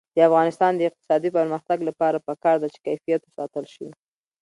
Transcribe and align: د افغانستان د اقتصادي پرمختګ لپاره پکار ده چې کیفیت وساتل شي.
د 0.15 0.17
افغانستان 0.29 0.71
د 0.75 0.81
اقتصادي 0.89 1.29
پرمختګ 1.37 1.77
لپاره 1.89 2.23
پکار 2.27 2.55
ده 2.61 2.67
چې 2.73 2.79
کیفیت 2.85 3.21
وساتل 3.23 3.65
شي. 3.73 3.87